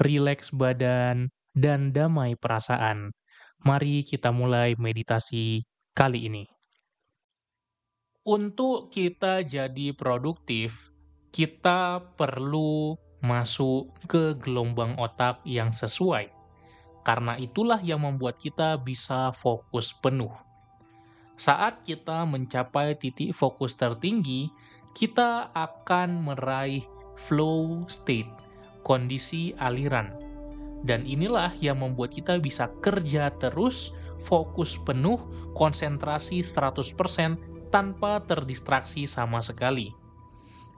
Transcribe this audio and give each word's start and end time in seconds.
rileks 0.00 0.48
badan, 0.56 1.28
dan 1.52 1.92
damai 1.92 2.34
perasaan. 2.34 3.12
Mari 3.60 4.00
kita 4.08 4.32
mulai 4.32 4.72
meditasi 4.80 5.60
kali 5.92 6.32
ini. 6.32 6.44
Untuk 8.24 8.88
kita 8.88 9.44
jadi 9.44 9.92
produktif, 9.92 10.88
kita 11.28 12.00
perlu 12.16 12.96
masuk 13.20 13.92
ke 14.08 14.36
gelombang 14.40 14.96
otak 14.96 15.44
yang 15.44 15.72
sesuai. 15.72 16.32
Karena 17.04 17.36
itulah 17.36 17.80
yang 17.80 18.04
membuat 18.04 18.40
kita 18.40 18.80
bisa 18.80 19.32
fokus 19.32 19.92
penuh. 19.92 20.32
Saat 21.40 21.84
kita 21.88 22.28
mencapai 22.28 22.96
titik 23.00 23.32
fokus 23.32 23.72
tertinggi, 23.72 24.52
kita 24.92 25.48
akan 25.56 26.28
meraih 26.28 26.84
flow 27.16 27.88
state 27.88 28.49
kondisi 28.82 29.52
aliran. 29.60 30.12
Dan 30.80 31.04
inilah 31.04 31.52
yang 31.60 31.84
membuat 31.84 32.16
kita 32.16 32.40
bisa 32.40 32.72
kerja 32.80 33.28
terus, 33.36 33.92
fokus 34.24 34.80
penuh, 34.88 35.20
konsentrasi 35.52 36.40
100% 36.40 37.36
tanpa 37.68 38.24
terdistraksi 38.24 39.04
sama 39.04 39.44
sekali. 39.44 39.92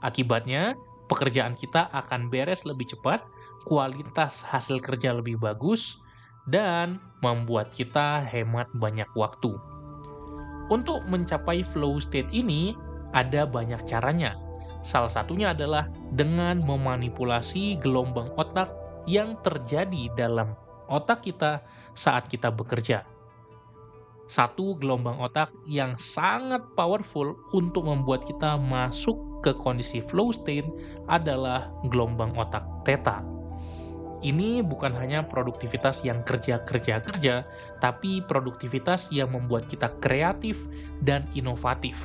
Akibatnya, 0.02 0.74
pekerjaan 1.06 1.54
kita 1.54 1.86
akan 1.94 2.26
beres 2.26 2.66
lebih 2.66 2.90
cepat, 2.90 3.22
kualitas 3.62 4.42
hasil 4.42 4.82
kerja 4.82 5.14
lebih 5.14 5.38
bagus, 5.38 6.02
dan 6.50 6.98
membuat 7.22 7.70
kita 7.70 8.18
hemat 8.26 8.66
banyak 8.82 9.06
waktu. 9.14 9.54
Untuk 10.70 11.06
mencapai 11.06 11.62
flow 11.62 12.02
state 12.02 12.30
ini, 12.34 12.74
ada 13.14 13.46
banyak 13.46 13.78
caranya. 13.86 14.34
Salah 14.82 15.10
satunya 15.10 15.54
adalah 15.54 15.86
dengan 16.10 16.58
memanipulasi 16.58 17.78
gelombang 17.78 18.34
otak 18.34 18.74
yang 19.06 19.38
terjadi 19.46 20.10
dalam 20.18 20.58
otak 20.90 21.22
kita 21.22 21.62
saat 21.94 22.26
kita 22.26 22.50
bekerja. 22.50 23.06
Satu 24.26 24.74
gelombang 24.78 25.18
otak 25.22 25.54
yang 25.66 25.94
sangat 25.98 26.62
powerful 26.74 27.38
untuk 27.54 27.86
membuat 27.86 28.26
kita 28.26 28.58
masuk 28.58 29.18
ke 29.42 29.54
kondisi 29.54 30.02
flow 30.02 30.34
state 30.34 30.66
adalah 31.06 31.70
gelombang 31.90 32.34
otak 32.34 32.62
theta. 32.82 33.22
Ini 34.22 34.62
bukan 34.62 34.94
hanya 34.94 35.26
produktivitas 35.26 36.06
yang 36.06 36.22
kerja-kerja-kerja, 36.22 37.42
tapi 37.82 38.22
produktivitas 38.22 39.10
yang 39.10 39.34
membuat 39.34 39.66
kita 39.66 39.90
kreatif 39.98 40.62
dan 41.02 41.26
inovatif 41.34 41.98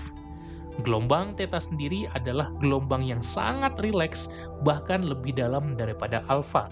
Gelombang 0.85 1.33
theta 1.33 1.57
sendiri 1.57 2.05
adalah 2.13 2.53
gelombang 2.61 3.01
yang 3.01 3.21
sangat 3.25 3.73
rileks, 3.81 4.29
bahkan 4.61 5.01
lebih 5.01 5.33
dalam 5.33 5.73
daripada 5.73 6.21
alfa. 6.29 6.69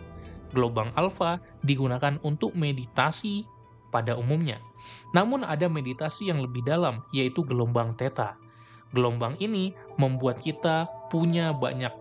Gelombang 0.54 0.94
alfa 0.94 1.42
digunakan 1.66 2.22
untuk 2.22 2.54
meditasi 2.54 3.50
pada 3.90 4.14
umumnya. 4.14 4.62
Namun 5.18 5.42
ada 5.42 5.66
meditasi 5.66 6.30
yang 6.30 6.38
lebih 6.46 6.62
dalam, 6.62 7.02
yaitu 7.10 7.42
gelombang 7.42 7.98
theta. 7.98 8.38
Gelombang 8.94 9.34
ini 9.42 9.74
membuat 9.98 10.38
kita 10.38 10.86
punya 11.10 11.50
banyak 11.50 11.92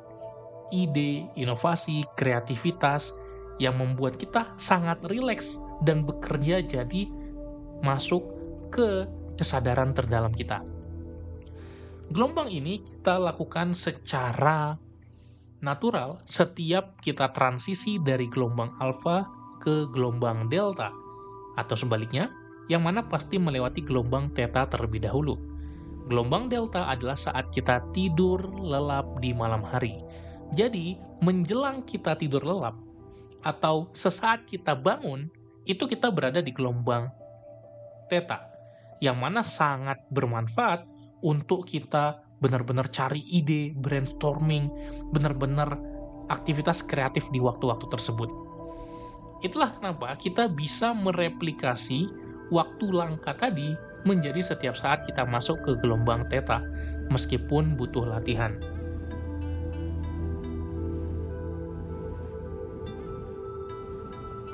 ide, 0.74 1.24
inovasi, 1.38 2.04
kreativitas 2.18 3.16
yang 3.62 3.78
membuat 3.78 4.18
kita 4.18 4.50
sangat 4.58 4.98
rileks 5.06 5.62
dan 5.86 6.02
bekerja 6.02 6.60
jadi 6.60 7.06
masuk 7.80 8.22
ke 8.74 9.06
kesadaran 9.38 9.94
terdalam 9.94 10.34
kita. 10.34 10.62
Gelombang 12.12 12.52
ini 12.52 12.84
kita 12.84 13.16
lakukan 13.16 13.72
secara 13.72 14.76
natural 15.64 16.20
setiap 16.28 17.00
kita 17.00 17.32
transisi 17.32 17.96
dari 17.96 18.28
gelombang 18.28 18.76
alfa 18.76 19.24
ke 19.64 19.88
gelombang 19.88 20.52
delta 20.52 20.92
atau 21.56 21.72
sebaliknya 21.72 22.28
yang 22.68 22.84
mana 22.84 23.00
pasti 23.04 23.40
melewati 23.40 23.80
gelombang 23.80 24.28
theta 24.36 24.68
terlebih 24.68 25.04
dahulu. 25.04 25.36
Gelombang 26.12 26.52
delta 26.52 26.84
adalah 26.92 27.16
saat 27.16 27.48
kita 27.48 27.80
tidur 27.96 28.44
lelap 28.60 29.08
di 29.24 29.32
malam 29.32 29.64
hari. 29.64 30.04
Jadi, 30.52 31.00
menjelang 31.24 31.80
kita 31.88 32.12
tidur 32.20 32.44
lelap 32.44 32.76
atau 33.40 33.88
sesaat 33.96 34.44
kita 34.44 34.76
bangun, 34.76 35.32
itu 35.64 35.88
kita 35.88 36.12
berada 36.12 36.44
di 36.44 36.52
gelombang 36.52 37.08
theta 38.12 38.44
yang 39.00 39.16
mana 39.16 39.40
sangat 39.40 40.00
bermanfaat 40.12 40.84
untuk 41.24 41.64
kita 41.64 42.20
benar-benar 42.44 42.92
cari 42.92 43.24
ide, 43.24 43.72
brainstorming, 43.80 44.68
benar-benar 45.16 45.80
aktivitas 46.28 46.84
kreatif 46.84 47.24
di 47.32 47.40
waktu-waktu 47.40 47.88
tersebut. 47.88 48.28
Itulah 49.40 49.72
kenapa 49.80 50.12
kita 50.20 50.52
bisa 50.52 50.92
mereplikasi 50.92 52.12
waktu 52.52 52.84
langka 52.92 53.32
tadi 53.40 53.72
menjadi 54.04 54.44
setiap 54.44 54.76
saat 54.76 55.08
kita 55.08 55.24
masuk 55.24 55.64
ke 55.64 55.80
gelombang 55.80 56.28
theta, 56.28 56.60
meskipun 57.08 57.72
butuh 57.76 58.04
latihan. 58.04 58.60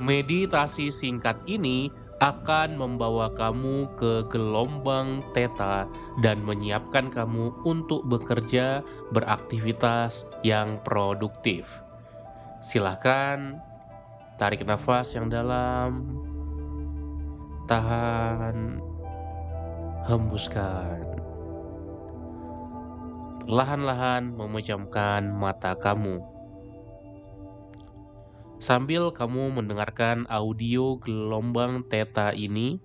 Meditasi 0.01 0.89
singkat 0.89 1.37
ini 1.45 1.93
akan 2.21 2.77
membawa 2.77 3.33
kamu 3.33 3.89
ke 3.97 4.29
gelombang 4.29 5.25
theta 5.33 5.89
dan 6.21 6.37
menyiapkan 6.45 7.09
kamu 7.09 7.49
untuk 7.65 8.05
bekerja 8.05 8.85
beraktivitas 9.09 10.29
yang 10.45 10.77
produktif. 10.85 11.81
Silahkan 12.61 13.57
tarik 14.37 14.61
nafas 14.69 15.17
yang 15.17 15.33
dalam, 15.33 16.05
tahan, 17.65 18.77
hembuskan. 20.05 21.01
Perlahan-lahan 23.41 24.37
memejamkan 24.37 25.25
mata 25.33 25.73
kamu 25.73 26.30
Sambil 28.61 29.09
kamu 29.09 29.57
mendengarkan 29.57 30.29
audio 30.29 31.01
gelombang 31.01 31.81
theta 31.89 32.29
ini, 32.29 32.77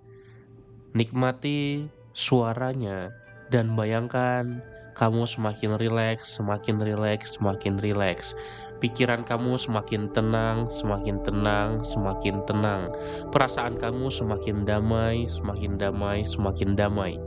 nikmati 0.96 1.84
suaranya 2.16 3.12
dan 3.52 3.76
bayangkan 3.76 4.64
kamu 4.96 5.28
semakin 5.28 5.76
rileks, 5.76 6.32
semakin 6.32 6.80
rileks, 6.80 7.36
semakin 7.36 7.76
rileks. 7.76 8.32
Pikiran 8.80 9.20
kamu 9.28 9.60
semakin 9.60 10.08
tenang, 10.16 10.64
semakin 10.72 11.20
tenang, 11.28 11.84
semakin 11.84 12.40
tenang. 12.48 12.88
Perasaan 13.28 13.76
kamu 13.76 14.08
semakin 14.08 14.64
damai, 14.64 15.28
semakin 15.28 15.76
damai, 15.76 16.24
semakin 16.24 16.72
damai. 16.72 17.20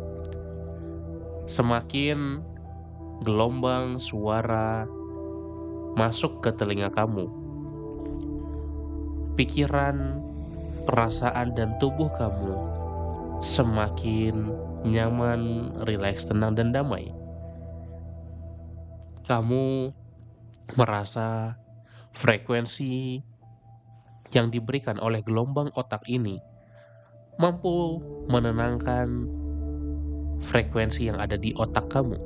Semakin 1.46 2.42
gelombang 3.22 4.02
suara 4.02 4.90
masuk 5.94 6.42
ke 6.42 6.50
telinga 6.58 6.90
kamu 6.90 7.39
pikiran, 9.40 10.20
perasaan, 10.84 11.56
dan 11.56 11.80
tubuh 11.80 12.12
kamu 12.20 12.60
semakin 13.40 14.52
nyaman, 14.84 15.72
rileks, 15.88 16.28
tenang, 16.28 16.60
dan 16.60 16.76
damai. 16.76 17.08
Kamu 19.24 19.96
merasa 20.76 21.56
frekuensi 22.12 23.24
yang 24.36 24.52
diberikan 24.52 25.00
oleh 25.00 25.24
gelombang 25.24 25.72
otak 25.80 26.04
ini 26.12 26.38
mampu 27.40 28.04
menenangkan 28.28 29.08
frekuensi 30.52 31.08
yang 31.08 31.18
ada 31.24 31.40
di 31.40 31.56
otak 31.56 31.88
kamu. 31.88 32.20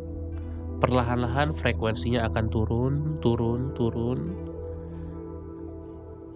Perlahan-lahan 0.82 1.54
frekuensinya 1.54 2.28
akan 2.28 2.46
turun, 2.50 2.94
turun, 3.22 3.72
turun, 3.78 4.20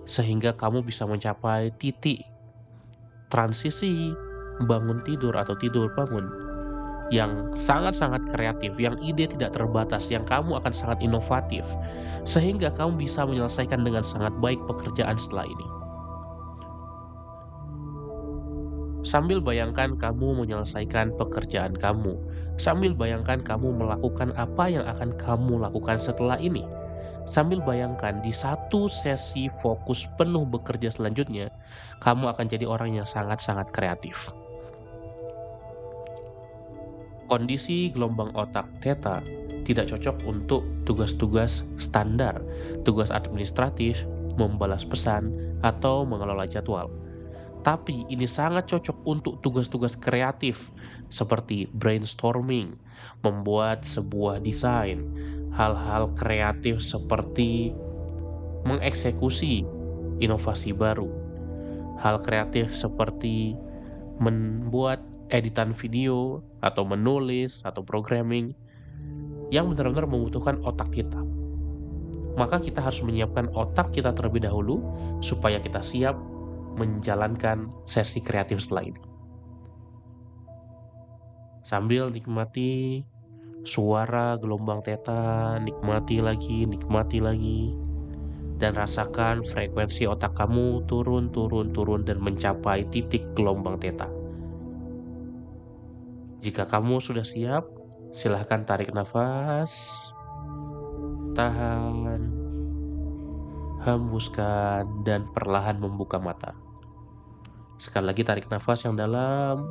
sehingga 0.08 0.56
kamu 0.56 0.82
bisa 0.88 1.04
mencapai 1.04 1.70
titik 1.78 2.24
transisi 3.28 4.16
bangun 4.66 5.04
tidur 5.04 5.36
atau 5.36 5.54
tidur 5.60 5.92
bangun 5.94 6.48
yang 7.08 7.56
sangat-sangat 7.56 8.20
kreatif, 8.36 8.76
yang 8.76 9.00
ide 9.00 9.32
tidak 9.32 9.56
terbatas, 9.56 10.12
yang 10.12 10.28
kamu 10.28 10.60
akan 10.60 10.74
sangat 10.76 11.00
inovatif, 11.00 11.64
sehingga 12.28 12.68
kamu 12.76 13.00
bisa 13.00 13.24
menyelesaikan 13.24 13.80
dengan 13.80 14.04
sangat 14.04 14.36
baik 14.44 14.60
pekerjaan 14.68 15.16
setelah 15.16 15.48
ini. 15.48 15.68
Sambil 19.08 19.40
bayangkan 19.40 19.96
kamu 19.96 20.44
menyelesaikan 20.44 21.16
pekerjaan 21.16 21.72
kamu, 21.80 22.20
sambil 22.60 22.92
bayangkan 22.92 23.40
kamu 23.40 23.72
melakukan 23.72 24.36
apa 24.36 24.68
yang 24.68 24.84
akan 24.84 25.16
kamu 25.16 25.64
lakukan 25.64 25.96
setelah 26.04 26.36
ini. 26.36 26.68
Sambil 27.28 27.60
bayangkan 27.60 28.24
di 28.24 28.32
satu 28.32 28.88
sesi 28.88 29.52
fokus 29.60 30.08
penuh 30.16 30.48
bekerja 30.48 30.88
selanjutnya, 30.96 31.52
kamu 32.00 32.32
akan 32.32 32.48
jadi 32.48 32.64
orang 32.64 32.96
yang 32.96 33.04
sangat-sangat 33.04 33.68
kreatif. 33.76 34.32
Kondisi 37.28 37.92
gelombang 37.92 38.32
otak 38.40 38.64
theta 38.80 39.20
tidak 39.68 39.92
cocok 39.92 40.24
untuk 40.24 40.64
tugas-tugas 40.88 41.68
standar, 41.76 42.40
tugas 42.88 43.12
administratif, 43.12 44.08
membalas 44.40 44.88
pesan, 44.88 45.36
atau 45.60 46.08
mengelola 46.08 46.48
jadwal. 46.48 46.88
Tapi 47.68 48.08
ini 48.08 48.24
sangat 48.24 48.72
cocok 48.72 49.04
untuk 49.04 49.44
tugas-tugas 49.44 50.00
kreatif 50.00 50.72
seperti 51.12 51.68
brainstorming, 51.76 52.80
membuat 53.28 53.84
sebuah 53.84 54.40
desain, 54.40 55.04
hal-hal 55.58 56.14
kreatif 56.14 56.78
seperti 56.86 57.74
mengeksekusi 58.70 59.66
inovasi 60.22 60.70
baru, 60.70 61.10
hal 61.98 62.22
kreatif 62.22 62.70
seperti 62.78 63.58
membuat 64.22 65.02
editan 65.34 65.74
video 65.74 66.46
atau 66.62 66.86
menulis 66.86 67.66
atau 67.66 67.82
programming 67.82 68.54
yang 69.50 69.74
benar-benar 69.74 70.06
membutuhkan 70.06 70.62
otak 70.62 70.94
kita. 70.94 71.20
Maka 72.38 72.62
kita 72.62 72.78
harus 72.78 73.02
menyiapkan 73.02 73.50
otak 73.58 73.90
kita 73.98 74.14
terlebih 74.14 74.46
dahulu 74.46 74.78
supaya 75.26 75.58
kita 75.58 75.82
siap 75.82 76.14
menjalankan 76.78 77.74
sesi 77.90 78.22
kreatif 78.22 78.62
setelah 78.62 78.94
ini. 78.94 79.02
Sambil 81.66 82.14
nikmati 82.14 83.02
suara 83.68 84.40
gelombang 84.40 84.80
teta, 84.80 85.60
nikmati 85.60 86.24
lagi, 86.24 86.64
nikmati 86.64 87.20
lagi, 87.20 87.76
dan 88.58 88.74
rasakan 88.74 89.44
frekuensi 89.44 90.08
otak 90.08 90.34
kamu 90.40 90.88
turun, 90.88 91.30
turun, 91.30 91.70
turun, 91.76 92.02
dan 92.08 92.24
mencapai 92.24 92.88
titik 92.90 93.28
gelombang 93.36 93.78
teta. 93.78 94.08
Jika 96.40 96.64
kamu 96.64 97.04
sudah 97.04 97.28
siap, 97.28 97.68
silahkan 98.16 98.64
tarik 98.64 98.96
nafas, 98.96 99.76
tahan, 101.36 102.24
hembuskan, 103.84 104.88
dan 105.04 105.28
perlahan 105.36 105.78
membuka 105.78 106.18
mata. 106.18 106.56
Sekali 107.78 108.10
lagi 108.10 108.24
tarik 108.26 108.50
nafas 108.50 108.88
yang 108.88 108.98
dalam, 108.98 109.62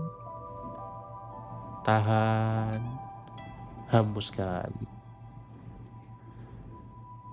tahan, 1.82 3.05
hembuskan. 3.90 4.70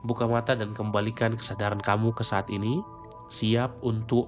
Buka 0.04 0.28
mata 0.28 0.52
dan 0.54 0.76
kembalikan 0.76 1.34
kesadaran 1.40 1.80
kamu 1.80 2.12
ke 2.12 2.28
saat 2.28 2.52
ini, 2.52 2.84
siap 3.32 3.72
untuk 3.80 4.28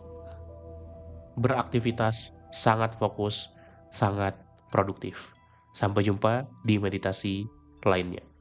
beraktivitas 1.35 2.31
sangat 2.55 2.95
fokus, 2.95 3.51
sangat 3.91 4.39
produktif. 4.71 5.35
Sampai 5.75 6.07
jumpa 6.07 6.47
di 6.63 6.79
meditasi 6.79 7.43
lainnya. 7.83 8.34